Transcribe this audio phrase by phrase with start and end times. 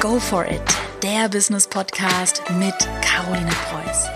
[0.00, 0.62] Go for it,
[1.02, 4.06] der Business Podcast mit Caroline Preuß.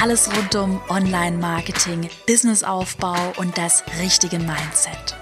[0.00, 5.16] Alles rund um Online-Marketing, Businessaufbau und das richtige Mindset.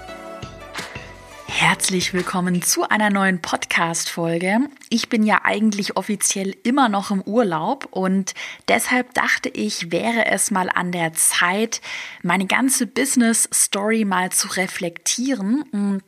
[1.47, 4.59] Herzlich willkommen zu einer neuen Podcast-Folge.
[4.89, 8.35] Ich bin ja eigentlich offiziell immer noch im Urlaub und
[8.67, 11.81] deshalb dachte ich, wäre es mal an der Zeit,
[12.21, 16.03] meine ganze Business-Story mal zu reflektieren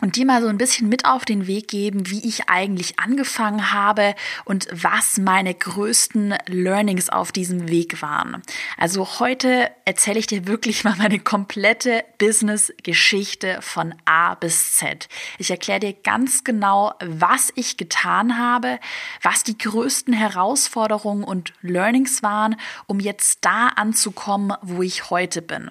[0.00, 3.72] und dir mal so ein bisschen mit auf den Weg geben, wie ich eigentlich angefangen
[3.72, 8.42] habe und was meine größten Learnings auf diesem Weg waren.
[8.76, 15.08] Also heute erzähle ich dir wirklich mal meine komplette Business-Geschichte von A bis Z.
[15.38, 18.78] Ich erkläre dir ganz genau, was ich getan habe,
[19.22, 25.70] was die größten Herausforderungen und Learnings waren, um jetzt da anzukommen, wo ich heute bin.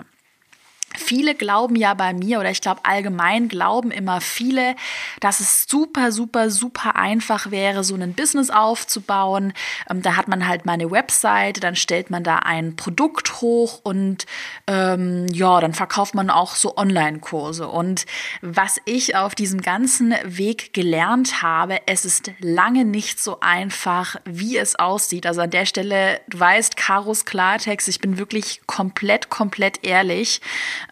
[0.98, 4.76] Viele glauben ja bei mir oder ich glaube allgemein glauben immer viele,
[5.20, 9.53] dass es super, super, super einfach wäre, so ein Business aufzubauen.
[9.89, 14.25] Ähm, da hat man halt meine Website, dann stellt man da ein Produkt hoch und
[14.67, 17.67] ähm, ja, dann verkauft man auch so Online-Kurse.
[17.67, 18.05] Und
[18.42, 24.58] was ich auf diesem ganzen Weg gelernt habe, es ist lange nicht so einfach, wie
[24.58, 25.25] es aussieht.
[25.25, 30.42] Also an der Stelle, du weißt, Karos Klartext, ich bin wirklich komplett, komplett ehrlich.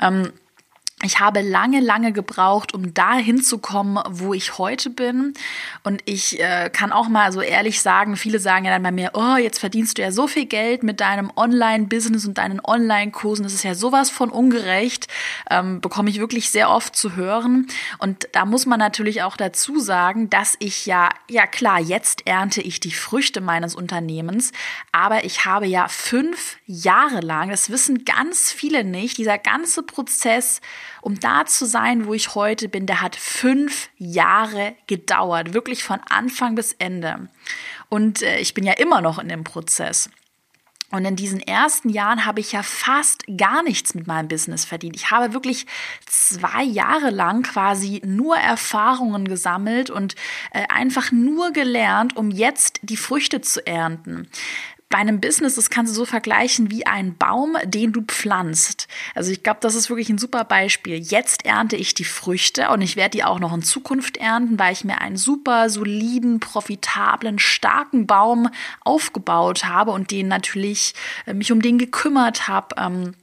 [0.01, 0.33] Ähm,
[1.03, 5.33] ich habe lange, lange gebraucht, um da hinzukommen, wo ich heute bin.
[5.83, 9.11] Und ich äh, kann auch mal so ehrlich sagen, viele sagen ja dann bei mir,
[9.13, 13.43] oh, jetzt verdienst du ja so viel Geld mit deinem Online-Business und deinen Online-Kursen.
[13.43, 15.07] Das ist ja sowas von ungerecht.
[15.49, 17.67] Ähm, bekomme ich wirklich sehr oft zu hören.
[17.99, 22.61] Und da muss man natürlich auch dazu sagen, dass ich ja, ja klar, jetzt ernte
[22.61, 24.53] ich die Früchte meines Unternehmens.
[24.93, 30.61] Aber ich habe ja fünf Jahre lang, das wissen ganz viele nicht, dieser ganze Prozess,
[31.03, 35.99] um da zu sein, wo ich heute bin, der hat fünf Jahre gedauert, wirklich von
[36.09, 37.27] Anfang bis Ende.
[37.89, 40.09] Und äh, ich bin ja immer noch in dem Prozess.
[40.91, 44.95] Und in diesen ersten Jahren habe ich ja fast gar nichts mit meinem Business verdient.
[44.95, 45.65] Ich habe wirklich
[46.05, 50.15] zwei Jahre lang quasi nur Erfahrungen gesammelt und
[50.51, 54.29] äh, einfach nur gelernt, um jetzt die Früchte zu ernten
[54.89, 58.87] bei einem Business, das kannst du so vergleichen wie ein Baum, den du pflanzt.
[59.15, 60.97] Also ich glaube, das ist wirklich ein super Beispiel.
[60.97, 64.73] Jetzt ernte ich die Früchte und ich werde die auch noch in Zukunft ernten, weil
[64.73, 68.49] ich mir einen super soliden, profitablen, starken Baum
[68.81, 70.93] aufgebaut habe und den natürlich
[71.25, 72.75] äh, mich um den gekümmert habe.
[72.77, 73.13] Ähm,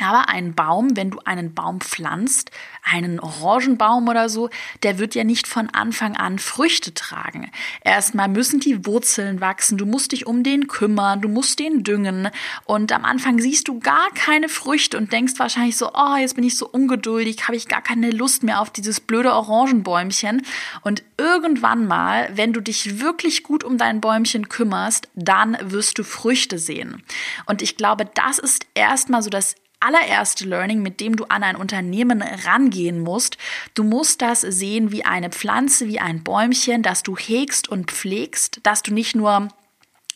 [0.00, 2.50] aber ein Baum, wenn du einen Baum pflanzt,
[2.82, 4.50] einen Orangenbaum oder so,
[4.82, 7.50] der wird ja nicht von Anfang an Früchte tragen.
[7.82, 12.28] Erstmal müssen die Wurzeln wachsen, du musst dich um den kümmern, du musst den düngen
[12.64, 16.44] und am Anfang siehst du gar keine Früchte und denkst wahrscheinlich so, oh, jetzt bin
[16.44, 20.42] ich so ungeduldig, habe ich gar keine Lust mehr auf dieses blöde Orangenbäumchen
[20.82, 26.04] und irgendwann mal, wenn du dich wirklich gut um dein Bäumchen kümmerst, dann wirst du
[26.04, 27.02] Früchte sehen.
[27.46, 29.54] Und ich glaube, das ist erstmal so das
[29.84, 33.36] allererste Learning, mit dem du an ein Unternehmen rangehen musst.
[33.74, 38.60] Du musst das sehen wie eine Pflanze, wie ein Bäumchen, das du hegst und pflegst,
[38.62, 39.48] dass du nicht nur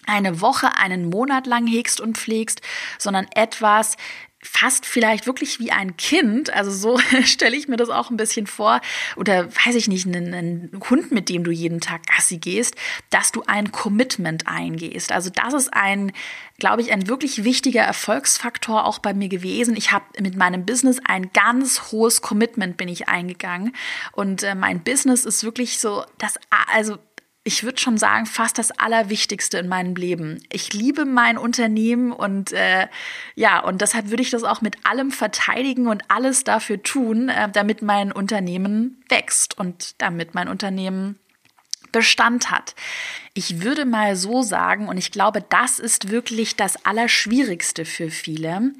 [0.06, 2.62] eine Woche, einen Monat lang hegst und pflegst,
[2.98, 3.96] sondern etwas,
[4.40, 8.46] fast vielleicht wirklich wie ein Kind, also so stelle ich mir das auch ein bisschen
[8.46, 8.80] vor,
[9.16, 12.76] oder weiß ich nicht, einen, einen, Hund, mit dem du jeden Tag Gassi gehst,
[13.10, 15.10] dass du ein Commitment eingehst.
[15.10, 16.12] Also das ist ein,
[16.58, 19.76] glaube ich, ein wirklich wichtiger Erfolgsfaktor auch bei mir gewesen.
[19.76, 23.74] Ich habe mit meinem Business ein ganz hohes Commitment bin ich eingegangen
[24.12, 26.34] und äh, mein Business ist wirklich so, das,
[26.72, 26.98] also
[27.48, 30.42] ich würde schon sagen, fast das Allerwichtigste in meinem Leben.
[30.52, 32.88] Ich liebe mein Unternehmen und äh,
[33.36, 37.48] ja, und deshalb würde ich das auch mit allem verteidigen und alles dafür tun, äh,
[37.50, 41.18] damit mein Unternehmen wächst und damit mein Unternehmen
[41.92, 42.74] Bestand hat.
[43.38, 48.72] Ich würde mal so sagen, und ich glaube, das ist wirklich das Allerschwierigste für viele.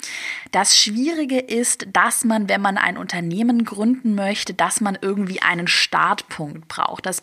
[0.51, 5.69] Das Schwierige ist, dass man, wenn man ein Unternehmen gründen möchte, dass man irgendwie einen
[5.69, 7.07] Startpunkt braucht.
[7.07, 7.23] Das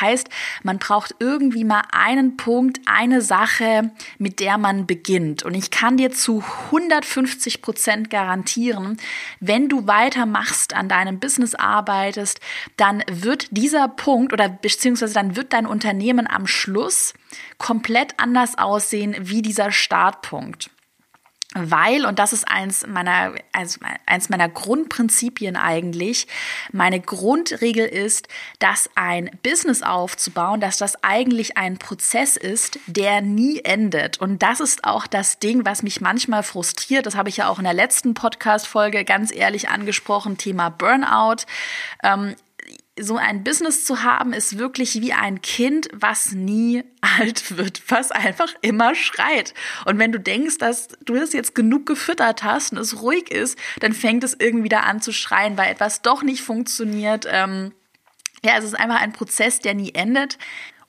[0.00, 0.28] heißt,
[0.62, 5.42] man braucht irgendwie mal einen Punkt, eine Sache, mit der man beginnt.
[5.42, 8.96] Und ich kann dir zu 150 Prozent garantieren,
[9.40, 12.38] wenn du weitermachst, an deinem Business arbeitest,
[12.76, 17.14] dann wird dieser Punkt oder beziehungsweise dann wird dein Unternehmen am Schluss
[17.58, 20.70] komplett anders aussehen wie dieser Startpunkt.
[21.58, 23.32] Weil, und das ist eins meiner,
[24.04, 26.26] eins meiner Grundprinzipien eigentlich,
[26.70, 28.28] meine Grundregel ist,
[28.58, 34.20] dass ein Business aufzubauen, dass das eigentlich ein Prozess ist, der nie endet.
[34.20, 37.06] Und das ist auch das Ding, was mich manchmal frustriert.
[37.06, 41.46] Das habe ich ja auch in der letzten Podcast-Folge ganz ehrlich angesprochen, Thema Burnout.
[42.98, 46.82] So ein Business zu haben, ist wirklich wie ein Kind, was nie
[47.18, 49.54] alt wird, was einfach immer schreit.
[49.84, 53.58] Und wenn du denkst, dass du es jetzt genug gefüttert hast und es ruhig ist,
[53.80, 57.26] dann fängt es irgendwie wieder an zu schreien, weil etwas doch nicht funktioniert.
[57.30, 57.72] Ähm,
[58.44, 60.38] ja, es ist einfach ein Prozess, der nie endet.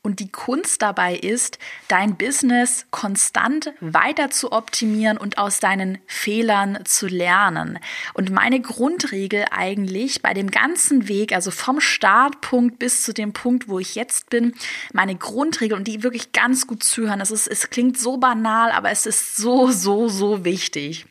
[0.08, 1.60] Und die Kunst dabei ist,
[1.90, 7.78] dein Business konstant weiter zu optimieren und aus deinen Fehlern zu lernen.
[8.14, 13.68] Und meine Grundregel eigentlich bei dem ganzen Weg, also vom Startpunkt bis zu dem Punkt,
[13.68, 14.54] wo ich jetzt bin,
[14.94, 18.92] meine Grundregel und die wirklich ganz gut zuhören, es, ist, es klingt so banal, aber
[18.92, 21.06] es ist so, so, so wichtig.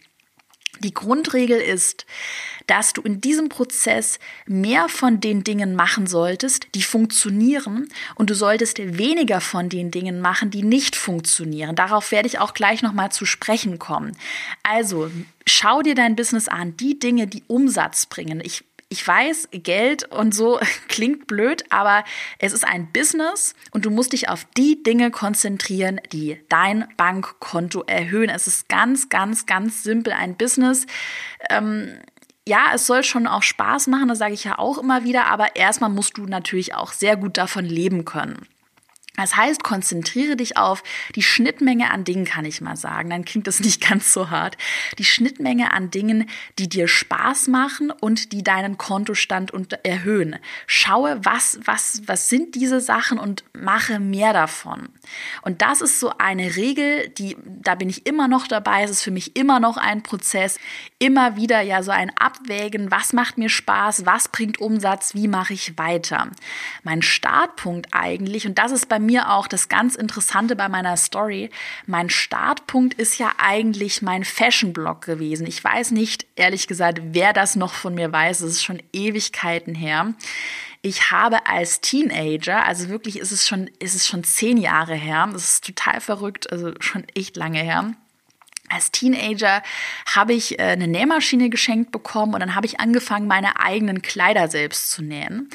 [0.81, 2.07] Die Grundregel ist,
[2.67, 8.35] dass du in diesem Prozess mehr von den Dingen machen solltest, die funktionieren und du
[8.35, 11.77] solltest weniger von den Dingen machen, die nicht funktionieren.
[11.77, 14.17] Darauf werde ich auch gleich nochmal zu sprechen kommen.
[14.63, 15.11] Also,
[15.47, 18.41] schau dir dein Business an, die Dinge, die Umsatz bringen.
[18.45, 22.05] Ich ich weiß, Geld und so klingt blöd, aber
[22.39, 27.83] es ist ein Business und du musst dich auf die Dinge konzentrieren, die dein Bankkonto
[27.83, 28.31] erhöhen.
[28.31, 30.87] Es ist ganz, ganz, ganz simpel ein Business.
[31.51, 31.99] Ähm,
[32.49, 35.57] ja, es soll schon auch Spaß machen, das sage ich ja auch immer wieder, aber
[35.57, 38.47] erstmal musst du natürlich auch sehr gut davon leben können.
[39.17, 40.83] Das heißt, konzentriere dich auf
[41.15, 43.11] die Schnittmenge an Dingen, kann ich mal sagen.
[43.11, 44.57] Dann klingt das nicht ganz so hart.
[44.99, 46.29] Die Schnittmenge an Dingen,
[46.59, 49.53] die dir Spaß machen und die deinen Kontostand
[49.85, 50.37] erhöhen.
[50.67, 54.91] Schaue, was, was, was sind diese Sachen und mache mehr davon.
[55.43, 58.83] Und das ist so eine Regel, die, da bin ich immer noch dabei.
[58.83, 60.59] Es ist für mich immer noch ein Prozess.
[60.99, 62.91] Immer wieder ja so ein Abwägen.
[62.91, 64.07] Was macht mir Spaß?
[64.07, 65.13] Was bringt Umsatz?
[65.13, 66.31] Wie mache ich weiter?
[66.85, 71.51] Mein Startpunkt eigentlich, und das ist bei mir auch das ganz Interessante bei meiner Story.
[71.85, 75.47] Mein Startpunkt ist ja eigentlich mein Fashion-Blog gewesen.
[75.47, 78.41] Ich weiß nicht, ehrlich gesagt, wer das noch von mir weiß.
[78.41, 80.15] Es ist schon Ewigkeiten her.
[80.81, 85.29] Ich habe als Teenager, also wirklich ist es schon, ist es schon zehn Jahre her.
[85.31, 87.93] Das ist total verrückt, also schon echt lange her
[88.69, 89.63] als Teenager
[90.15, 94.49] habe ich äh, eine Nähmaschine geschenkt bekommen und dann habe ich angefangen, meine eigenen Kleider
[94.49, 95.49] selbst zu nähen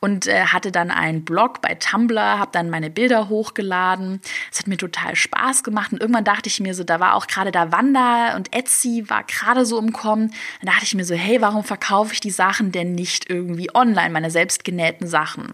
[0.00, 4.20] und äh, hatte dann einen Blog bei Tumblr, habe dann meine Bilder hochgeladen.
[4.52, 7.26] Es hat mir total Spaß gemacht und irgendwann dachte ich mir so, da war auch
[7.26, 10.32] gerade da Wanda und Etsy war gerade so im Kommen.
[10.60, 14.10] Dann dachte ich mir so, hey, warum verkaufe ich die Sachen denn nicht irgendwie online,
[14.10, 15.52] meine selbstgenähten Sachen?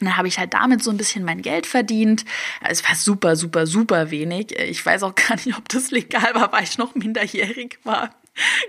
[0.00, 2.24] Und dann habe ich halt damit so ein bisschen mein Geld verdient.
[2.66, 4.52] Es war super, super, super wenig.
[4.58, 8.10] Ich weiß auch gar nicht, ob das legal war, weil ich noch minderjährig war.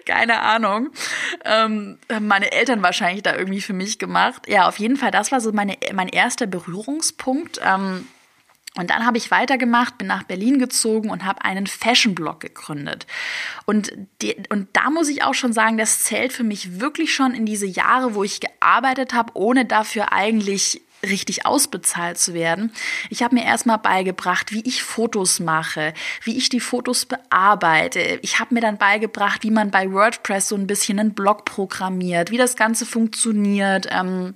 [0.06, 0.90] Keine Ahnung.
[1.46, 4.48] Ähm, meine Eltern wahrscheinlich da irgendwie für mich gemacht.
[4.50, 7.62] Ja, auf jeden Fall, das war so meine, mein erster Berührungspunkt.
[7.64, 8.08] Ähm,
[8.78, 13.06] und dann habe ich weitergemacht, bin nach Berlin gezogen und habe einen Fashion-Blog gegründet.
[13.66, 13.92] Und,
[14.22, 17.46] die, und da muss ich auch schon sagen, das zählt für mich wirklich schon in
[17.46, 22.72] diese Jahre, wo ich gearbeitet habe, ohne dafür eigentlich richtig ausbezahlt zu werden.
[23.10, 28.20] Ich habe mir erstmal beigebracht, wie ich Fotos mache, wie ich die Fotos bearbeite.
[28.22, 32.32] Ich habe mir dann beigebracht, wie man bei WordPress so ein bisschen einen Blog programmiert,
[32.32, 33.88] wie das Ganze funktioniert.
[33.92, 34.36] Ähm,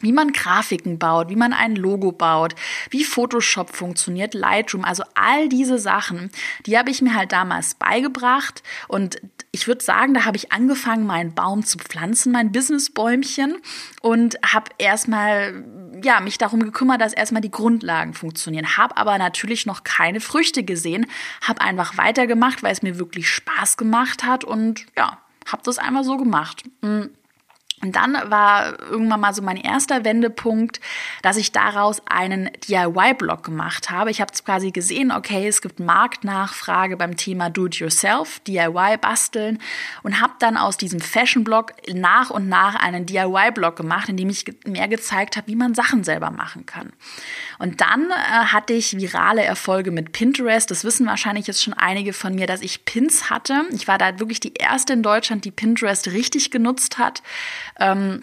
[0.00, 2.54] wie man Grafiken baut, wie man ein Logo baut,
[2.90, 6.30] wie Photoshop funktioniert, Lightroom, also all diese Sachen,
[6.66, 9.20] die habe ich mir halt damals beigebracht und
[9.52, 13.56] ich würde sagen, da habe ich angefangen, meinen Baum zu pflanzen, mein Businessbäumchen
[14.02, 15.64] und habe erstmal
[16.02, 20.62] ja, mich darum gekümmert, dass erstmal die Grundlagen funktionieren, habe aber natürlich noch keine Früchte
[20.62, 21.06] gesehen,
[21.40, 25.18] habe einfach weitergemacht, weil es mir wirklich Spaß gemacht hat und ja,
[25.50, 26.64] habe das einmal so gemacht.
[26.82, 27.10] Mhm.
[27.82, 30.80] Und dann war irgendwann mal so mein erster Wendepunkt,
[31.20, 34.10] dass ich daraus einen DIY-Blog gemacht habe.
[34.10, 39.58] Ich habe quasi gesehen, okay, es gibt Marktnachfrage beim Thema Do-it-yourself, DIY, basteln
[40.02, 44.46] und habe dann aus diesem Fashion-Blog nach und nach einen DIY-Blog gemacht, in dem ich
[44.64, 46.94] mehr gezeigt habe, wie man Sachen selber machen kann.
[47.58, 50.70] Und dann äh, hatte ich virale Erfolge mit Pinterest.
[50.70, 53.64] Das wissen wahrscheinlich jetzt schon einige von mir, dass ich Pins hatte.
[53.72, 57.22] Ich war da wirklich die erste in Deutschland, die Pinterest richtig genutzt hat.
[57.78, 58.22] Ähm,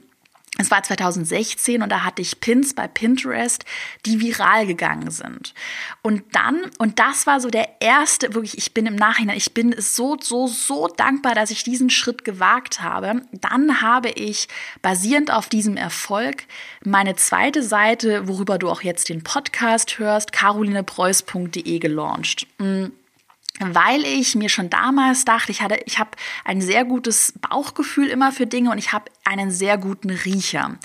[0.60, 3.66] es war 2016 und da hatte ich Pins bei Pinterest,
[4.06, 5.56] die viral gegangen sind.
[6.04, 9.74] Und dann, und das war so der erste, wirklich, ich bin im Nachhinein, ich bin
[9.80, 13.24] so, so, so dankbar, dass ich diesen Schritt gewagt habe.
[13.32, 14.48] Dann habe ich
[14.84, 16.44] basierend auf diesem Erfolg
[16.86, 22.46] meine zweite Seite, worüber du auch jetzt den Podcast hörst, carolinepreuß.de gelauncht.
[22.60, 22.90] Mm
[23.60, 26.12] weil ich mir schon damals dachte, ich hatte, ich habe
[26.44, 30.78] ein sehr gutes Bauchgefühl immer für Dinge und ich habe einen sehr guten Riecher.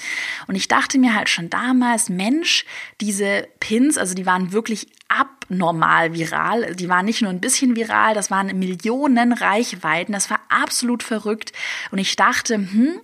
[0.47, 2.67] Und ich dachte mir halt schon damals, Mensch,
[3.01, 6.75] diese Pins, also die waren wirklich abnormal viral.
[6.77, 10.13] Die waren nicht nur ein bisschen viral, das waren Millionen Reichweiten.
[10.13, 11.53] Das war absolut verrückt.
[11.91, 13.01] Und ich dachte, hm,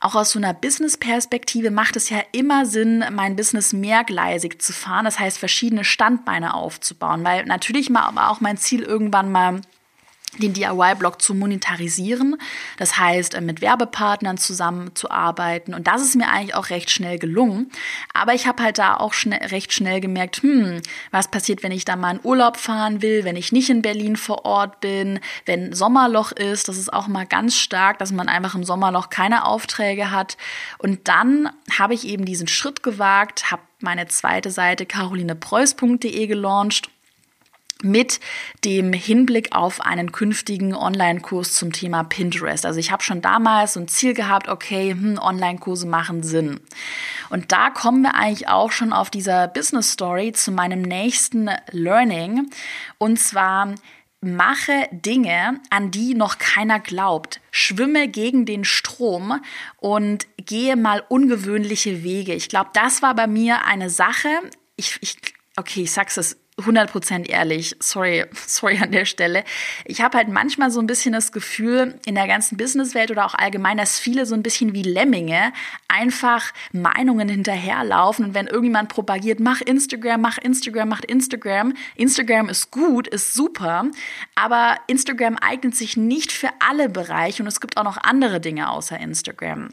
[0.00, 5.04] auch aus so einer Business-Perspektive macht es ja immer Sinn, mein Business mehrgleisig zu fahren.
[5.04, 9.60] Das heißt, verschiedene Standbeine aufzubauen, weil natürlich war auch mein Ziel irgendwann mal
[10.42, 12.36] den DIY-Blog zu monetarisieren.
[12.78, 15.74] Das heißt, äh, mit Werbepartnern zusammenzuarbeiten.
[15.74, 17.70] Und das ist mir eigentlich auch recht schnell gelungen.
[18.12, 21.84] Aber ich habe halt da auch schnell, recht schnell gemerkt, hm, was passiert, wenn ich
[21.84, 25.72] da mal in Urlaub fahren will, wenn ich nicht in Berlin vor Ort bin, wenn
[25.72, 26.68] Sommerloch ist.
[26.68, 30.36] Das ist auch mal ganz stark, dass man einfach im Sommerloch keine Aufträge hat.
[30.78, 36.90] Und dann habe ich eben diesen Schritt gewagt, habe meine zweite Seite carolinepreuß.de gelauncht
[37.82, 38.20] mit
[38.64, 42.64] dem Hinblick auf einen künftigen Online-Kurs zum Thema Pinterest.
[42.64, 46.60] Also ich habe schon damals so ein Ziel gehabt, okay, hm, Online-Kurse machen Sinn.
[47.28, 52.48] Und da kommen wir eigentlich auch schon auf dieser Business Story zu meinem nächsten Learning.
[52.98, 53.74] Und zwar
[54.22, 57.40] mache Dinge, an die noch keiner glaubt.
[57.50, 59.40] Schwimme gegen den Strom
[59.76, 62.32] und gehe mal ungewöhnliche Wege.
[62.32, 64.28] Ich glaube, das war bei mir eine Sache.
[64.76, 65.16] Ich, ich
[65.56, 69.44] okay, ich sag's es 100% ehrlich, sorry, sorry an der Stelle.
[69.84, 73.34] Ich habe halt manchmal so ein bisschen das Gefühl in der ganzen Businesswelt oder auch
[73.34, 75.52] allgemein, dass viele so ein bisschen wie Lemminge
[75.88, 81.74] einfach Meinungen hinterherlaufen und wenn irgendjemand propagiert, mach Instagram, mach Instagram, mach Instagram.
[81.94, 83.90] Instagram ist gut, ist super,
[84.34, 88.70] aber Instagram eignet sich nicht für alle Bereiche und es gibt auch noch andere Dinge
[88.70, 89.68] außer Instagram.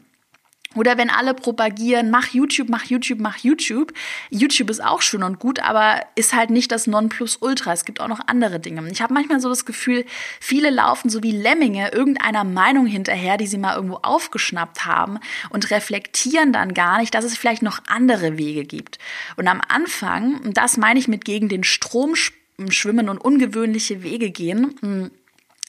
[0.74, 3.92] Oder wenn alle propagieren, mach YouTube, mach YouTube, mach YouTube.
[4.30, 7.72] YouTube ist auch schön und gut, aber ist halt nicht das Nonplusultra.
[7.72, 8.88] Es gibt auch noch andere Dinge.
[8.90, 10.04] Ich habe manchmal so das Gefühl,
[10.40, 15.18] viele laufen so wie Lemminge irgendeiner Meinung hinterher, die sie mal irgendwo aufgeschnappt haben
[15.50, 18.98] und reflektieren dann gar nicht, dass es vielleicht noch andere Wege gibt.
[19.36, 24.30] Und am Anfang, und das meine ich mit gegen den Strom schwimmen und ungewöhnliche Wege
[24.30, 25.10] gehen, hm,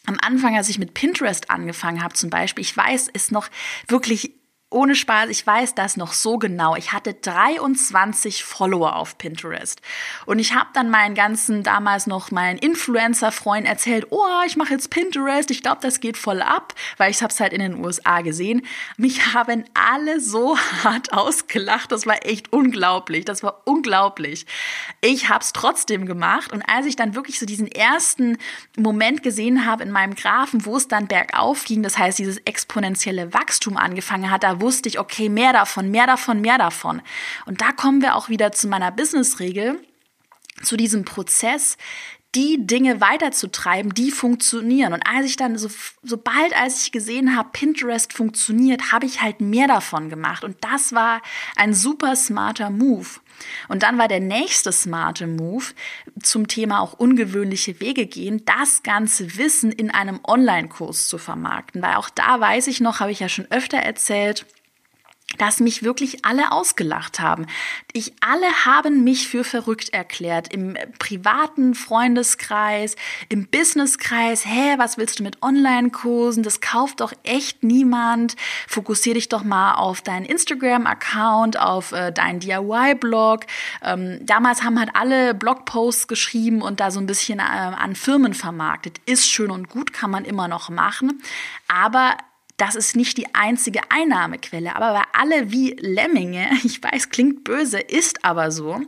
[0.05, 3.49] am Anfang, als ich mit Pinterest angefangen habe zum Beispiel, ich weiß, ist noch
[3.87, 4.31] wirklich
[4.75, 6.75] ohne Spaß, ich weiß das noch so genau.
[6.75, 9.81] Ich hatte 23 Follower auf Pinterest.
[10.25, 14.89] Und ich habe dann meinen ganzen, damals noch meinen Influencer-Freund erzählt, oh, ich mache jetzt
[14.89, 18.19] Pinterest, ich glaube, das geht voll ab, weil ich habe es halt in den USA
[18.19, 18.63] gesehen.
[18.97, 24.45] Mich haben alle so hart ausgelacht, das war echt unglaublich, das war unglaublich.
[24.99, 28.37] Ich habe es trotzdem gemacht und als ich dann wirklich so diesen ersten
[28.77, 33.33] Moment gesehen habe in meinem Graphen, wo es dann bergauf ging, das heißt, dieses exponentielle
[33.33, 37.01] Wachstum angefangen hat, da wusste ich, okay, mehr davon, mehr davon, mehr davon.
[37.45, 39.79] Und da kommen wir auch wieder zu meiner Business-Regel,
[40.63, 41.77] zu diesem Prozess,
[42.35, 44.93] die Dinge weiterzutreiben, die funktionieren.
[44.93, 45.69] Und als ich dann, so,
[46.03, 50.43] sobald als ich gesehen habe, Pinterest funktioniert, habe ich halt mehr davon gemacht.
[50.43, 51.21] Und das war
[51.55, 53.07] ein super smarter Move.
[53.67, 55.65] Und dann war der nächste smarte Move
[56.21, 61.81] zum Thema auch ungewöhnliche Wege gehen, das ganze Wissen in einem Online-Kurs zu vermarkten.
[61.81, 64.45] Weil auch da weiß ich noch, habe ich ja schon öfter erzählt,
[65.37, 67.45] dass mich wirklich alle ausgelacht haben.
[67.93, 72.95] Ich alle haben mich für verrückt erklärt im privaten Freundeskreis,
[73.29, 74.45] im Businesskreis.
[74.45, 76.43] Hä, was willst du mit Online-Kursen?
[76.43, 78.35] Das kauft doch echt niemand.
[78.67, 83.45] Fokussier dich doch mal auf deinen Instagram-Account, auf äh, deinen DIY-Blog.
[83.83, 88.33] Ähm, damals haben halt alle Blogposts geschrieben und da so ein bisschen äh, an Firmen
[88.33, 88.99] vermarktet.
[89.05, 91.21] Ist schön und gut, kann man immer noch machen.
[91.67, 92.15] Aber
[92.57, 97.79] das ist nicht die einzige Einnahmequelle, aber weil alle wie Lemminge, ich weiß, klingt böse,
[97.79, 98.81] ist aber so,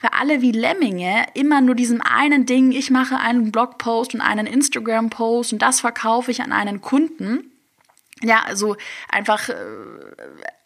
[0.00, 4.46] weil alle wie Lemminge immer nur diesem einen Ding, ich mache einen Blogpost und einen
[4.46, 7.51] Instagram-Post und das verkaufe ich an einen Kunden,
[8.22, 8.76] ja, also
[9.08, 9.54] einfach äh,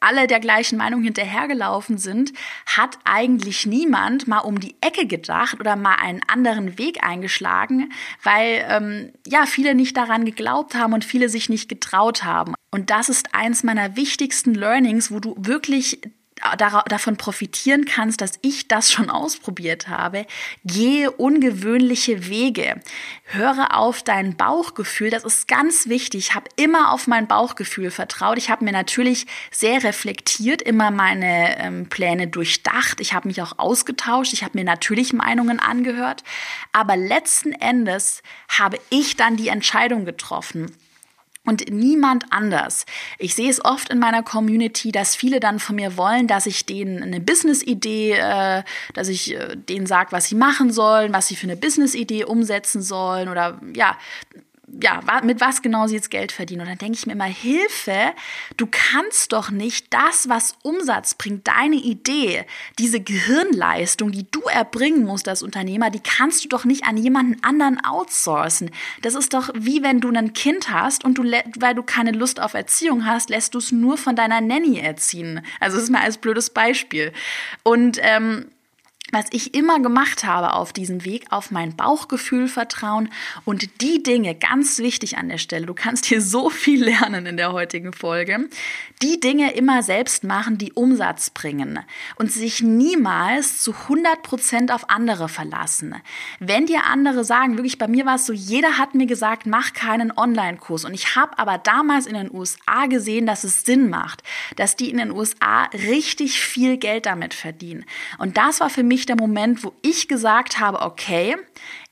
[0.00, 2.32] alle der gleichen Meinung hinterhergelaufen sind,
[2.66, 8.64] hat eigentlich niemand mal um die Ecke gedacht oder mal einen anderen Weg eingeschlagen, weil
[8.68, 12.54] ähm, ja viele nicht daran geglaubt haben und viele sich nicht getraut haben.
[12.70, 16.00] Und das ist eins meiner wichtigsten Learnings, wo du wirklich
[16.88, 20.26] davon profitieren kannst, dass ich das schon ausprobiert habe.
[20.64, 22.80] Gehe ungewöhnliche Wege.
[23.24, 25.10] Höre auf dein Bauchgefühl.
[25.10, 26.28] Das ist ganz wichtig.
[26.28, 28.36] Ich habe immer auf mein Bauchgefühl vertraut.
[28.36, 33.00] Ich habe mir natürlich sehr reflektiert, immer meine ähm, Pläne durchdacht.
[33.00, 34.34] Ich habe mich auch ausgetauscht.
[34.34, 36.22] Ich habe mir natürlich Meinungen angehört.
[36.72, 40.70] Aber letzten Endes habe ich dann die Entscheidung getroffen
[41.46, 42.84] und niemand anders.
[43.18, 46.66] Ich sehe es oft in meiner Community, dass viele dann von mir wollen, dass ich
[46.66, 48.62] denen eine Business-Idee, äh,
[48.94, 52.82] dass ich äh, denen sage, was sie machen sollen, was sie für eine Business-Idee umsetzen
[52.82, 53.96] sollen oder ja,
[54.68, 56.62] ja, mit was genau sie jetzt Geld verdienen.
[56.62, 58.12] Und dann denke ich mir immer, Hilfe,
[58.56, 62.44] du kannst doch nicht das, was Umsatz bringt, deine Idee,
[62.78, 67.42] diese Gehirnleistung, die du erbringen musst als Unternehmer, die kannst du doch nicht an jemanden
[67.44, 68.70] anderen outsourcen.
[69.02, 72.40] Das ist doch wie wenn du ein Kind hast und du, weil du keine Lust
[72.40, 75.42] auf Erziehung hast, lässt du es nur von deiner Nanny erziehen.
[75.60, 77.12] Also das ist mal als blödes Beispiel.
[77.62, 78.46] Und ähm,
[79.12, 83.08] was ich immer gemacht habe auf diesem Weg, auf mein Bauchgefühl vertrauen
[83.44, 87.36] und die Dinge, ganz wichtig an der Stelle, du kannst hier so viel lernen in
[87.36, 88.48] der heutigen Folge,
[89.02, 91.78] die Dinge immer selbst machen, die Umsatz bringen
[92.16, 95.94] und sich niemals zu 100 Prozent auf andere verlassen.
[96.40, 99.72] Wenn dir andere sagen, wirklich bei mir war es so, jeder hat mir gesagt, mach
[99.72, 104.24] keinen Online-Kurs und ich habe aber damals in den USA gesehen, dass es Sinn macht,
[104.56, 107.84] dass die in den USA richtig viel Geld damit verdienen
[108.18, 111.36] und das war für mich mich der Moment, wo ich gesagt habe, okay,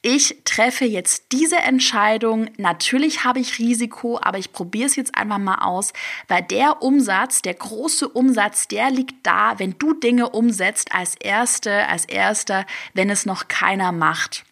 [0.01, 2.49] ich treffe jetzt diese Entscheidung.
[2.57, 5.93] Natürlich habe ich Risiko, aber ich probiere es jetzt einfach mal aus,
[6.29, 11.87] weil der Umsatz, der große Umsatz, der liegt da, wenn du Dinge umsetzt als Erste,
[11.89, 14.47] als Erster, wenn es noch keiner macht.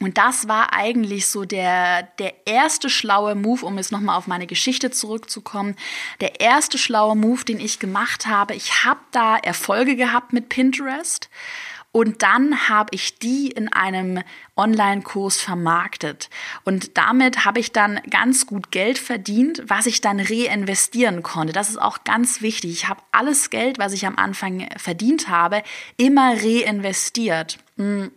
[0.00, 4.46] Und das war eigentlich so der, der erste schlaue Move, um jetzt nochmal auf meine
[4.46, 5.76] Geschichte zurückzukommen.
[6.22, 8.54] Der erste schlaue Move, den ich gemacht habe.
[8.54, 11.28] Ich habe da Erfolge gehabt mit Pinterest.
[11.92, 14.22] Und dann habe ich die in einem
[14.56, 16.30] Online-Kurs vermarktet.
[16.64, 21.52] Und damit habe ich dann ganz gut Geld verdient, was ich dann reinvestieren konnte.
[21.52, 22.70] Das ist auch ganz wichtig.
[22.70, 25.62] Ich habe alles Geld, was ich am Anfang verdient habe,
[25.96, 27.58] immer reinvestiert.
[27.76, 28.12] Hm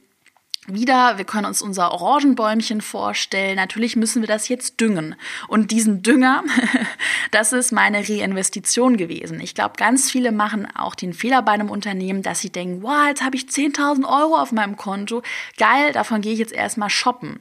[0.68, 3.56] wieder, wir können uns unser Orangenbäumchen vorstellen.
[3.56, 5.16] Natürlich müssen wir das jetzt düngen.
[5.48, 6.44] Und diesen Dünger,
[7.32, 9.40] das ist meine Reinvestition gewesen.
[9.40, 13.08] Ich glaube, ganz viele machen auch den Fehler bei einem Unternehmen, dass sie denken, wow,
[13.08, 15.22] jetzt habe ich 10.000 Euro auf meinem Konto.
[15.58, 17.40] Geil, davon gehe ich jetzt erstmal shoppen.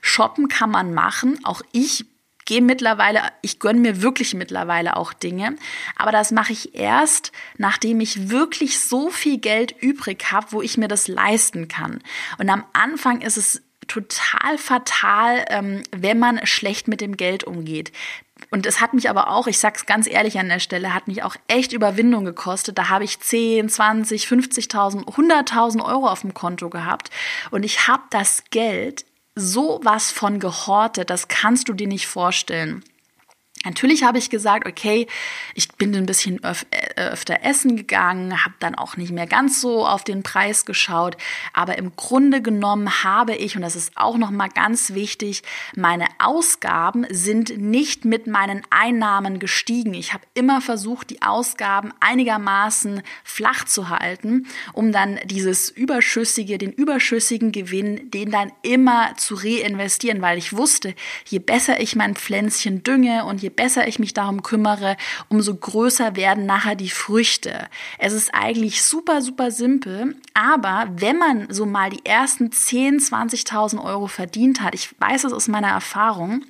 [0.00, 1.38] Shoppen kann man machen.
[1.44, 2.06] Auch ich
[2.48, 5.56] gehe mittlerweile, ich gönne mir wirklich mittlerweile auch Dinge,
[5.96, 10.78] aber das mache ich erst, nachdem ich wirklich so viel Geld übrig habe, wo ich
[10.78, 12.00] mir das leisten kann.
[12.38, 17.92] Und am Anfang ist es total fatal, ähm, wenn man schlecht mit dem Geld umgeht.
[18.50, 21.22] Und es hat mich aber auch, ich sag's ganz ehrlich an der Stelle, hat mich
[21.22, 22.78] auch echt Überwindung gekostet.
[22.78, 27.10] Da habe ich 10, 20, 50.000, 100.000 Euro auf dem Konto gehabt
[27.50, 29.04] und ich habe das Geld
[29.38, 32.82] so was von gehortet, das kannst du dir nicht vorstellen.
[33.64, 35.08] Natürlich habe ich gesagt, okay,
[35.54, 39.60] ich bin ein bisschen öf äh, öfter essen gegangen, habe dann auch nicht mehr ganz
[39.60, 41.16] so auf den Preis geschaut,
[41.52, 45.42] aber im Grunde genommen habe ich und das ist auch noch mal ganz wichtig,
[45.74, 49.94] meine Ausgaben sind nicht mit meinen Einnahmen gestiegen.
[49.94, 56.72] Ich habe immer versucht, die Ausgaben einigermaßen flach zu halten, um dann dieses überschüssige, den
[56.72, 60.94] überschüssigen Gewinn, den dann immer zu reinvestieren, weil ich wusste,
[61.26, 64.96] je besser ich mein Pflänzchen dünge und je je besser ich mich darum kümmere,
[65.28, 67.68] umso größer werden nachher die Früchte.
[67.98, 73.84] Es ist eigentlich super, super simpel, aber wenn man so mal die ersten 10, 20.000
[73.84, 76.44] Euro verdient hat, ich weiß es aus meiner Erfahrung,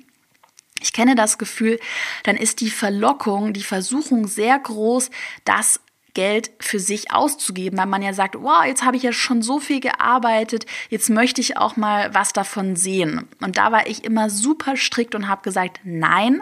[0.81, 1.79] ich kenne das Gefühl,
[2.23, 5.09] dann ist die Verlockung, die Versuchung sehr groß,
[5.45, 5.79] das
[6.13, 9.59] Geld für sich auszugeben, weil man ja sagt, wow, jetzt habe ich ja schon so
[9.59, 13.27] viel gearbeitet, jetzt möchte ich auch mal was davon sehen.
[13.41, 16.41] Und da war ich immer super strikt und habe gesagt, nein,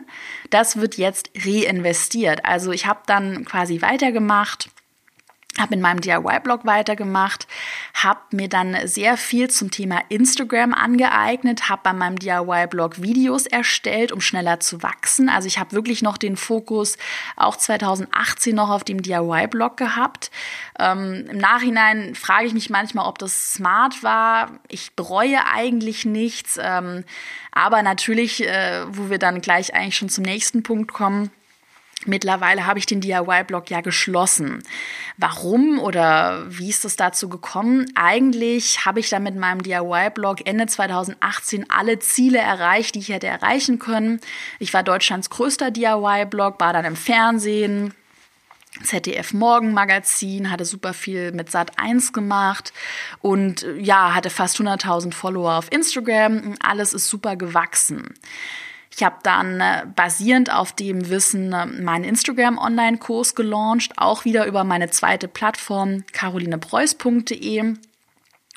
[0.49, 2.45] das wird jetzt reinvestiert.
[2.45, 4.69] Also ich habe dann quasi weitergemacht
[5.59, 7.47] habe in meinem DIY-Blog weitergemacht,
[7.93, 14.11] habe mir dann sehr viel zum Thema Instagram angeeignet, habe bei meinem DIY-Blog Videos erstellt,
[14.11, 15.29] um schneller zu wachsen.
[15.29, 16.97] Also ich habe wirklich noch den Fokus
[17.35, 20.31] auch 2018 noch auf dem DIY-Blog gehabt.
[20.79, 24.51] Ähm, Im Nachhinein frage ich mich manchmal, ob das smart war.
[24.67, 26.59] Ich bereue eigentlich nichts.
[26.61, 27.03] Ähm,
[27.51, 31.31] aber natürlich, äh, wo wir dann gleich eigentlich schon zum nächsten Punkt kommen,
[32.05, 34.63] Mittlerweile habe ich den DIY-Blog ja geschlossen.
[35.17, 37.91] Warum oder wie ist es dazu gekommen?
[37.95, 43.27] Eigentlich habe ich dann mit meinem DIY-Blog Ende 2018 alle Ziele erreicht, die ich hätte
[43.27, 44.21] erreichen können.
[44.59, 47.93] Ich war Deutschlands größter DIY-Blog, war dann im Fernsehen,
[48.83, 52.73] ZDF Morgenmagazin, hatte super viel mit Sat 1 gemacht
[53.21, 56.55] und ja, hatte fast 100.000 Follower auf Instagram.
[56.59, 58.13] Alles ist super gewachsen.
[58.97, 64.63] Ich habe dann äh, basierend auf dem Wissen äh, meinen Instagram-Online-Kurs gelauncht, auch wieder über
[64.63, 67.59] meine zweite Plattform carolinepreuß.de.
[67.61, 67.77] Und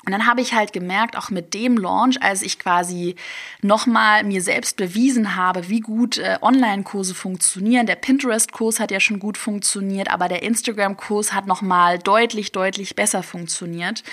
[0.07, 3.15] dann habe ich halt gemerkt, auch mit dem Launch, als ich quasi
[3.61, 7.85] nochmal mir selbst bewiesen habe, wie gut äh, Online-Kurse funktionieren.
[7.85, 13.21] Der Pinterest-Kurs hat ja schon gut funktioniert, aber der Instagram-Kurs hat nochmal deutlich, deutlich besser
[13.21, 14.03] funktioniert.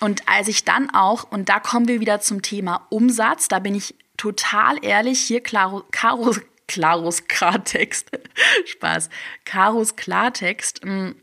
[0.00, 3.74] Und als ich dann auch, und da kommen wir wieder zum Thema Umsatz, da bin
[3.74, 8.08] ich total ehrlich, hier Claro, Karos, Klaros Klartext,
[8.66, 9.10] Spaß,
[9.44, 11.16] Karos Klartext, hm,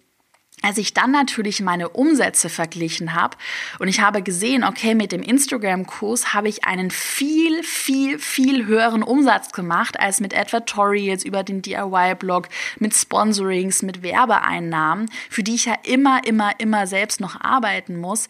[0.62, 3.38] als ich dann natürlich meine Umsätze verglichen habe
[3.80, 9.02] und ich habe gesehen, okay, mit dem Instagram-Kurs habe ich einen viel, viel, viel höheren
[9.02, 15.64] Umsatz gemacht als mit Advertorials über den DIY-Blog, mit Sponsorings, mit Werbeeinnahmen, für die ich
[15.64, 18.28] ja immer, immer, immer selbst noch arbeiten muss.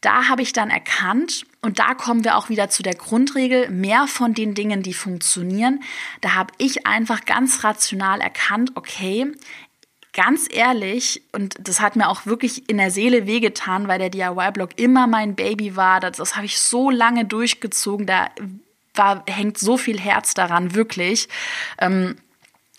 [0.00, 4.06] Da habe ich dann erkannt, und da kommen wir auch wieder zu der Grundregel, mehr
[4.06, 5.82] von den Dingen, die funktionieren.
[6.20, 9.32] Da habe ich einfach ganz rational erkannt, okay,
[10.12, 14.70] ganz ehrlich, und das hat mir auch wirklich in der Seele wehgetan, weil der DIY-Blog
[14.76, 15.98] immer mein Baby war.
[15.98, 18.06] Das, das habe ich so lange durchgezogen.
[18.06, 18.30] Da
[18.94, 21.28] war, hängt so viel Herz daran, wirklich.
[21.80, 22.16] Ähm,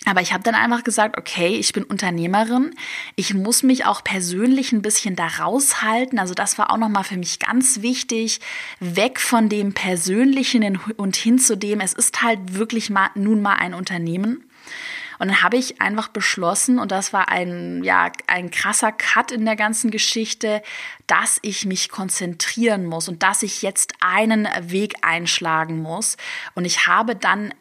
[0.07, 2.73] aber ich habe dann einfach gesagt, okay, ich bin Unternehmerin.
[3.15, 6.19] Ich muss mich auch persönlich ein bisschen da raushalten.
[6.19, 8.39] Also das war auch nochmal für mich ganz wichtig.
[8.79, 13.55] Weg von dem Persönlichen und hin zu dem, es ist halt wirklich mal, nun mal
[13.55, 14.43] ein Unternehmen.
[15.19, 19.45] Und dann habe ich einfach beschlossen, und das war ein, ja, ein krasser Cut in
[19.45, 20.61] der ganzen Geschichte,
[21.07, 26.17] dass ich mich konzentrieren muss und dass ich jetzt einen Weg einschlagen muss.
[26.53, 27.53] Und ich habe dann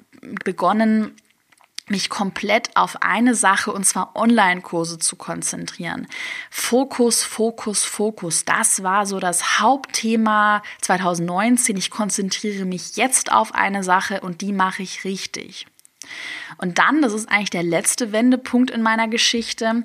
[0.44, 1.14] begonnen,
[1.88, 6.08] mich komplett auf eine Sache und zwar Online-Kurse zu konzentrieren.
[6.50, 8.44] Fokus, Fokus, Fokus.
[8.44, 11.76] Das war so das Hauptthema 2019.
[11.76, 15.66] Ich konzentriere mich jetzt auf eine Sache und die mache ich richtig.
[16.58, 19.82] Und dann, das ist eigentlich der letzte Wendepunkt in meiner Geschichte,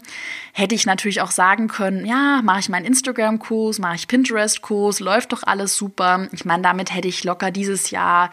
[0.54, 5.34] hätte ich natürlich auch sagen können, ja, mache ich meinen Instagram-Kurs, mache ich Pinterest-Kurs, läuft
[5.34, 6.28] doch alles super.
[6.32, 8.32] Ich meine, damit hätte ich locker dieses Jahr,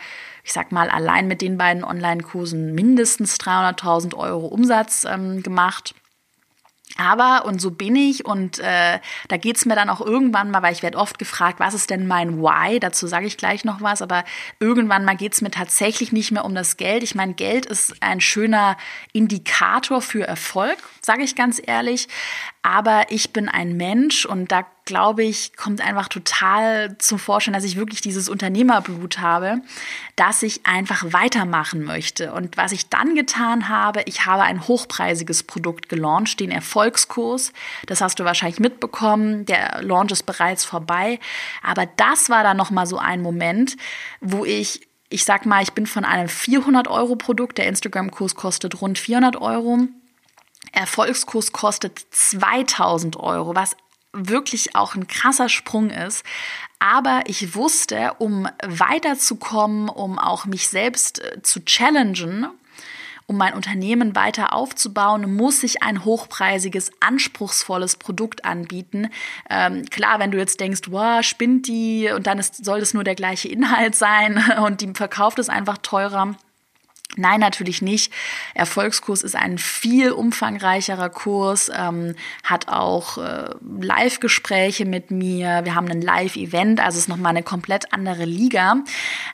[0.49, 5.95] ich sag mal, allein mit den beiden Online-Kursen mindestens 300.000 Euro Umsatz ähm, gemacht.
[6.97, 10.73] Aber, und so bin ich, und äh, da geht's mir dann auch irgendwann mal, weil
[10.73, 12.81] ich werde oft gefragt, was ist denn mein Why?
[12.81, 14.25] Dazu sage ich gleich noch was, aber
[14.59, 17.03] irgendwann mal geht's mir tatsächlich nicht mehr um das Geld.
[17.03, 18.79] Ich meine, Geld ist ein schöner
[19.13, 22.07] Indikator für Erfolg, sage ich ganz ehrlich.
[22.63, 27.65] Aber ich bin ein Mensch und da glaube ich, kommt einfach total zum Vorschein, dass
[27.65, 29.63] ich wirklich dieses Unternehmerblut habe,
[30.17, 32.35] dass ich einfach weitermachen möchte.
[32.35, 37.55] Und was ich dann getan habe, ich habe ein hochpreisiges Produkt gelauncht, den Erfolgskurs.
[37.87, 39.47] Das hast du wahrscheinlich mitbekommen.
[39.47, 41.21] Der Launch ist bereits vorbei.
[41.63, 43.79] Aber das war dann nochmal so ein Moment,
[44.21, 48.83] wo ich ich sag mal, ich bin von einem 400 Euro Produkt, der Instagram-Kurs kostet
[48.83, 49.89] rund 400 Euro.
[50.73, 53.77] Erfolgskurs kostet 2000 Euro, was
[54.13, 56.25] wirklich auch ein krasser Sprung ist.
[56.79, 62.47] Aber ich wusste, um weiterzukommen, um auch mich selbst äh, zu challengen,
[63.27, 69.11] um mein Unternehmen weiter aufzubauen, muss ich ein hochpreisiges, anspruchsvolles Produkt anbieten.
[69.51, 73.05] Ähm, klar, wenn du jetzt denkst, wow, spinnt die und dann ist, soll es nur
[73.05, 76.37] der gleiche Inhalt sein und die verkauft es einfach teurer
[77.17, 78.13] Nein, natürlich nicht.
[78.55, 85.65] Erfolgskurs ist ein viel umfangreicherer Kurs, ähm, hat auch äh, Live-Gespräche mit mir.
[85.65, 88.85] Wir haben ein Live-Event, also ist nochmal eine komplett andere Liga.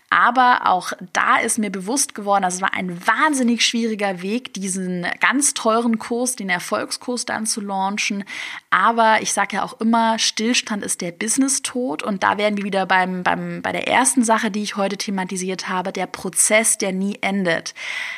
[0.09, 5.05] Aber auch da ist mir bewusst geworden, also es war ein wahnsinnig schwieriger Weg, diesen
[5.19, 8.25] ganz teuren Kurs, den Erfolgskurs dann zu launchen.
[8.71, 12.05] Aber ich sage ja auch immer, Stillstand ist der Business-Tod.
[12.05, 15.69] Und da werden wir wieder beim, beim, bei der ersten Sache, die ich heute thematisiert
[15.69, 17.64] habe, der Prozess, der nie endet.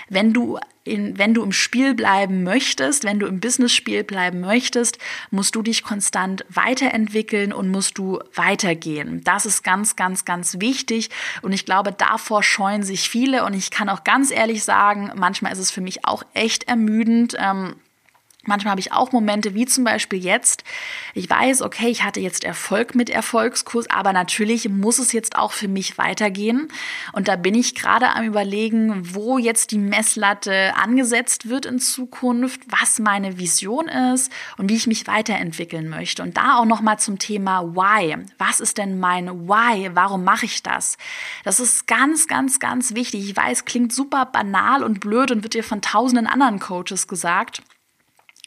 [0.09, 4.99] Wenn du in, wenn du im Spiel bleiben möchtest, wenn du im Business-Spiel bleiben möchtest,
[5.31, 9.23] musst du dich konstant weiterentwickeln und musst du weitergehen.
[9.25, 11.11] Das ist ganz, ganz, ganz wichtig.
[11.43, 13.45] Und ich glaube, davor scheuen sich viele.
[13.45, 17.37] Und ich kann auch ganz ehrlich sagen, manchmal ist es für mich auch echt ermüdend.
[17.39, 17.77] Ähm,
[18.47, 20.65] Manchmal habe ich auch Momente, wie zum Beispiel jetzt.
[21.15, 25.53] Ich weiß, okay, ich hatte jetzt Erfolg mit Erfolgskurs, aber natürlich muss es jetzt auch
[25.53, 26.69] für mich weitergehen.
[27.13, 32.61] Und da bin ich gerade am Überlegen, wo jetzt die Messlatte angesetzt wird in Zukunft,
[32.69, 36.23] was meine Vision ist und wie ich mich weiterentwickeln möchte.
[36.23, 38.17] Und da auch nochmal zum Thema Why.
[38.39, 39.91] Was ist denn mein Why?
[39.95, 40.97] Warum mache ich das?
[41.45, 43.29] Das ist ganz, ganz, ganz wichtig.
[43.29, 47.63] Ich weiß, klingt super banal und blöd und wird dir von tausenden anderen Coaches gesagt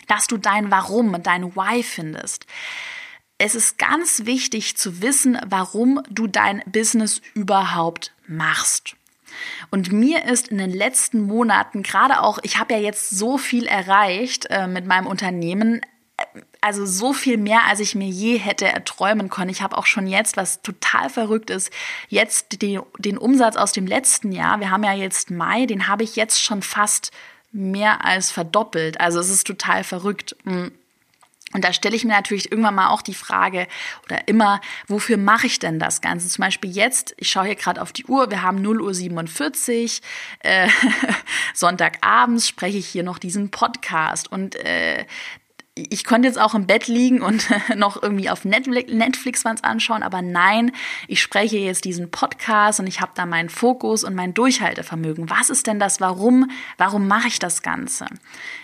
[0.10, 2.45] dass du dein Warum, dein Why findest.
[3.38, 8.98] Es ist ganz wichtig zu wissen, warum du dein Business überhaupt machst.
[9.72, 13.65] Und mir ist in den letzten Monaten, gerade auch, ich habe ja jetzt so viel
[13.65, 15.82] erreicht äh, mit meinem Unternehmen,
[16.60, 19.50] also so viel mehr, als ich mir je hätte erträumen können.
[19.50, 21.72] Ich habe auch schon jetzt, was total verrückt ist,
[22.10, 26.04] jetzt den, den Umsatz aus dem letzten Jahr, wir haben ja jetzt Mai, den habe
[26.04, 27.12] ich jetzt schon fast
[27.52, 29.00] mehr als verdoppelt.
[29.00, 30.36] Also es ist total verrückt.
[30.44, 30.68] Mm.
[31.52, 33.68] Und da stelle ich mir natürlich irgendwann mal auch die Frage
[34.06, 36.28] oder immer, wofür mache ich denn das Ganze?
[36.28, 40.04] Zum Beispiel jetzt, ich schaue hier gerade auf die Uhr, wir haben 0 Uhr 47,
[40.42, 40.70] äh,
[41.56, 45.08] Sonntagabends spreche ich hier noch diesen Podcast und äh,
[45.76, 50.22] ich konnte jetzt auch im Bett liegen und noch irgendwie auf Netflix was anschauen, aber
[50.22, 50.72] nein,
[51.08, 55.30] ich spreche jetzt diesen Podcast und ich habe da meinen Fokus und mein Durchhaltevermögen.
[55.30, 56.02] Was ist denn das?
[56.02, 56.50] Warum?
[56.78, 58.08] Warum mache ich das Ganze?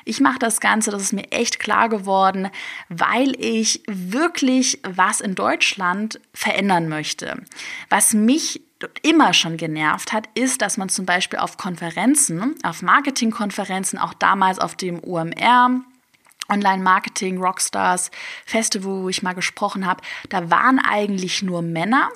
[0.04, 2.50] Ich mache das Ganze, das ist mir echt klar geworden,
[2.90, 7.44] weil ich wirklich was in Deutschland verändern möchte.
[7.90, 8.62] Was mich
[9.02, 14.60] immer schon genervt hat, ist, dass man zum Beispiel auf Konferenzen, auf Marketingkonferenzen, auch damals
[14.60, 15.82] auf dem UMR,
[16.50, 18.12] Online-Marketing, Rockstars,
[18.46, 22.10] Festival, wo ich mal gesprochen habe, da waren eigentlich nur Männer.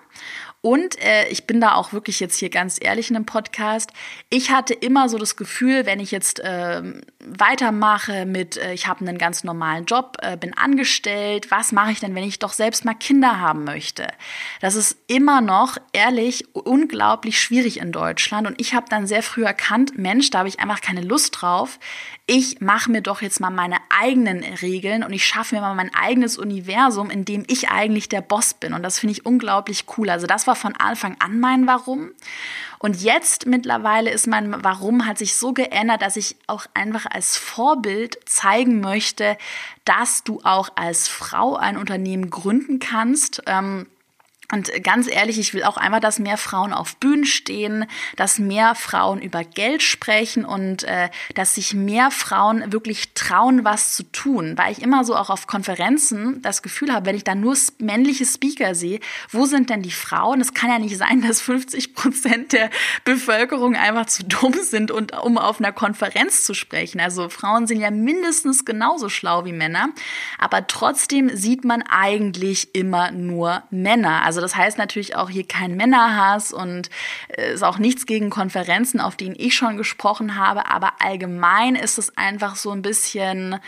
[0.62, 3.92] Und äh, ich bin da auch wirklich jetzt hier ganz ehrlich in einem Podcast.
[4.30, 6.84] Ich hatte immer so das Gefühl, wenn ich jetzt äh,
[7.24, 12.00] weitermache mit, äh, ich habe einen ganz normalen Job, äh, bin angestellt, was mache ich
[12.00, 14.08] denn, wenn ich doch selbst mal Kinder haben möchte?
[14.62, 18.48] Das ist immer noch, ehrlich, unglaublich schwierig in Deutschland.
[18.48, 21.80] Und ich habe dann sehr früh erkannt, Mensch, da habe ich einfach keine Lust drauf
[22.32, 25.92] ich mache mir doch jetzt mal meine eigenen Regeln und ich schaffe mir mal mein
[25.96, 28.74] eigenes Universum, in dem ich eigentlich der Boss bin.
[28.74, 30.12] Und das finde ich unglaublich cool.
[30.12, 32.12] Also das war von Anfang an mein Warum.
[32.80, 37.36] Und jetzt mittlerweile ist mein Warum hat sich so geändert, dass ich auch einfach als
[37.36, 39.38] Vorbild zeigen möchte,
[39.84, 43.44] dass du auch als Frau ein Unternehmen gründen kannst.
[43.48, 43.88] Ähm,
[44.52, 47.86] und ganz ehrlich, ich will auch einmal, dass mehr Frauen auf Bühnen stehen,
[48.16, 53.96] dass mehr Frauen über Geld sprechen und äh, dass sich mehr Frauen wirklich trauen, was
[53.96, 54.58] zu tun.
[54.58, 58.26] Weil ich immer so auch auf Konferenzen das Gefühl habe, wenn ich da nur männliche
[58.26, 60.42] Speaker sehe, wo sind denn die Frauen?
[60.42, 62.72] Es kann ja nicht sein, dass 50 Prozent der
[63.04, 67.00] Bevölkerung einfach zu dumm sind, und, um auf einer Konferenz zu sprechen.
[67.00, 69.90] Also Frauen sind ja mindestens genauso schlau wie Männer.
[70.38, 74.24] Aber trotzdem sieht man eigentlich immer nur Männer.
[74.24, 76.90] Also also das heißt natürlich auch hier kein Männerhass und
[77.28, 81.98] äh, ist auch nichts gegen Konferenzen, auf denen ich schon gesprochen habe, aber allgemein ist
[81.98, 83.60] es einfach so ein bisschen,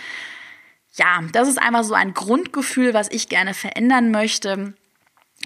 [0.93, 4.73] ja, das ist einfach so ein Grundgefühl, was ich gerne verändern möchte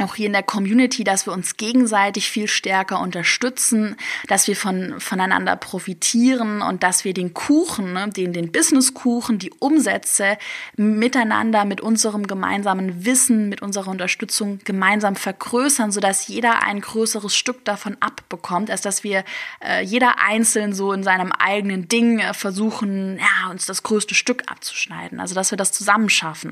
[0.02, 3.96] auch hier in der Community, dass wir uns gegenseitig viel stärker unterstützen,
[4.28, 9.52] dass wir von, voneinander profitieren und dass wir den Kuchen, ne, den, den Businesskuchen, die
[9.60, 10.38] Umsätze
[10.76, 17.64] miteinander mit unserem gemeinsamen Wissen, mit unserer Unterstützung gemeinsam vergrößern, sodass jeder ein größeres Stück
[17.64, 19.24] davon abbekommt, als dass wir
[19.66, 24.44] äh, jeder einzeln so in seinem eigenen Ding äh, versuchen, ja, uns das größte Stück
[24.48, 25.20] abzuschneiden.
[25.20, 26.52] Also, dass wir das zusammen schaffen.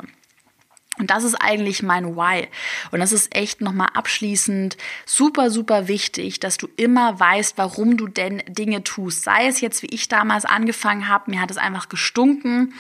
[1.00, 2.48] Und das ist eigentlich mein Why.
[2.92, 8.08] Und das ist echt nochmal abschließend super, super wichtig, dass du immer weißt, warum du
[8.08, 9.24] denn Dinge tust.
[9.24, 12.76] Sei es jetzt, wie ich damals angefangen habe, mir hat es einfach gestunken.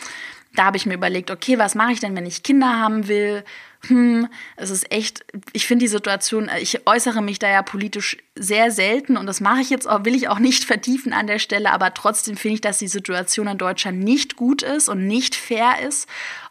[0.55, 3.43] Da habe ich mir überlegt, okay, was mache ich denn, wenn ich Kinder haben will?
[3.87, 8.71] Hm, es ist echt, ich finde die Situation, ich äußere mich da ja politisch sehr
[8.71, 11.71] selten und das mache ich jetzt auch, will ich auch nicht vertiefen an der Stelle,
[11.71, 15.81] aber trotzdem finde ich, dass die Situation in Deutschland nicht gut ist und nicht fair
[15.85, 16.07] ist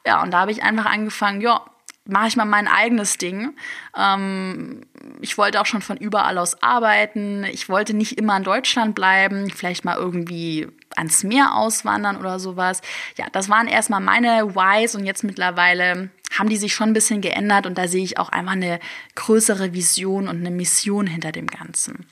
[0.07, 1.65] ja, und da habe ich einfach angefangen, ja,
[2.05, 3.55] mache ich mal mein eigenes Ding.
[3.97, 4.83] Ähm,
[5.21, 7.45] ich wollte auch schon von überall aus arbeiten.
[7.45, 12.81] Ich wollte nicht immer in Deutschland bleiben, vielleicht mal irgendwie ans Meer auswandern oder sowas.
[13.17, 17.21] Ja, das waren erstmal meine Whys und jetzt mittlerweile haben die sich schon ein bisschen
[17.21, 18.81] geändert und da sehe ich auch einfach eine
[19.15, 22.07] größere Vision und eine Mission hinter dem Ganzen.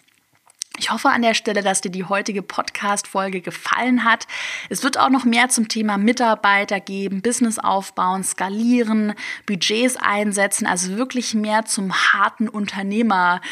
[0.81, 4.27] Ich hoffe an der Stelle, dass dir die heutige Podcast-Folge gefallen hat.
[4.71, 9.13] Es wird auch noch mehr zum Thema Mitarbeiter geben, Business aufbauen, skalieren,
[9.45, 13.43] Budgets einsetzen, also wirklich mehr zum harten Unternehmer,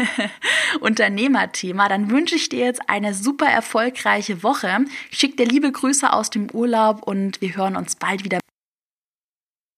[0.80, 1.88] Unternehmerthema.
[1.88, 4.84] Dann wünsche ich dir jetzt eine super erfolgreiche Woche.
[5.10, 8.39] Ich schicke dir liebe Grüße aus dem Urlaub und wir hören uns bald wieder